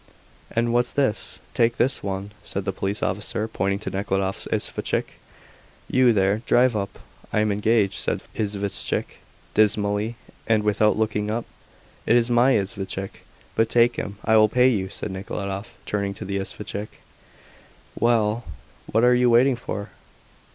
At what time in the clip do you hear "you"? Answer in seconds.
5.87-6.11, 14.69-14.89, 19.13-19.29